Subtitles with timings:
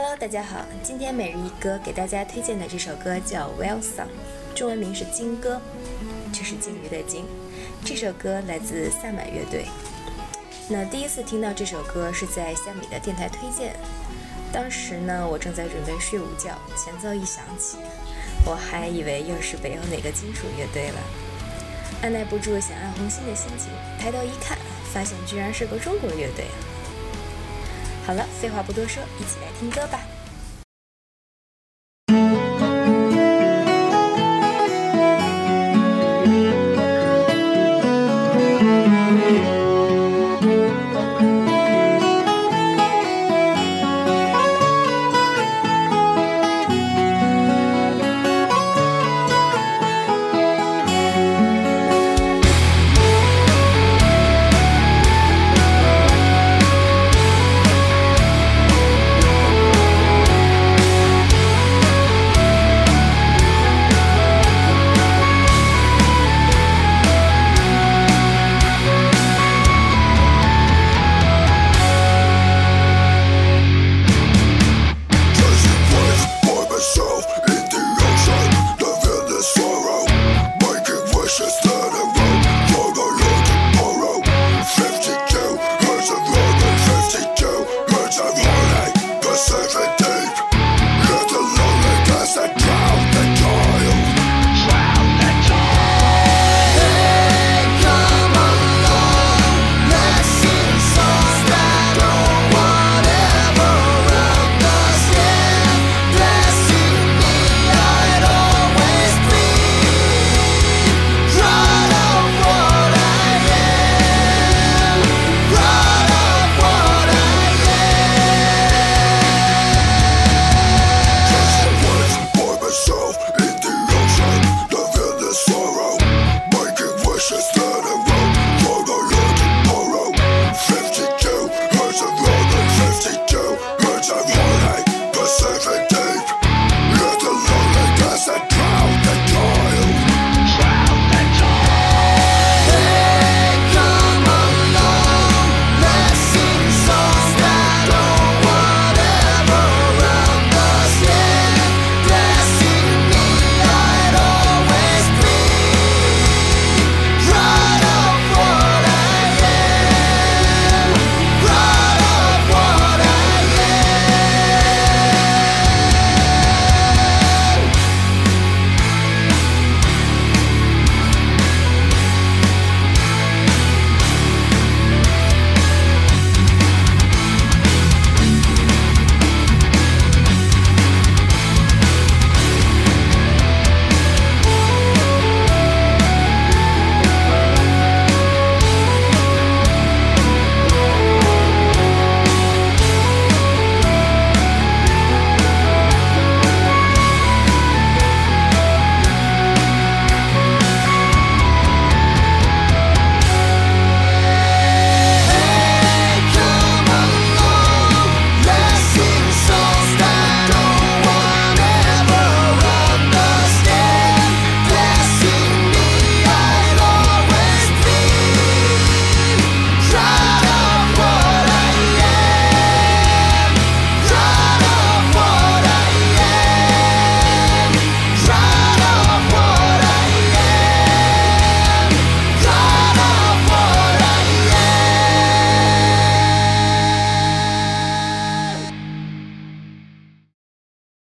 [0.00, 4.06] Hello，大家好，今天每日一歌给大家推荐的这首歌叫《Well Song》，
[4.56, 5.60] 中文名是金歌，
[6.32, 7.24] 就是鲸鱼的鲸。
[7.84, 9.64] 这首歌来自萨满乐队。
[10.68, 13.74] 那第一次听到这首歌是在虾米的电台推荐，
[14.52, 17.78] 当时呢我正在准备睡午觉，前奏一响起，
[18.46, 21.00] 我还以为又是北欧哪个金属乐队了，
[22.02, 24.56] 按耐不住想按红心的心情，抬头一看，
[24.94, 26.44] 发现居然是个中国乐队！
[28.08, 30.00] 好了，废话不多说，一起来听歌吧。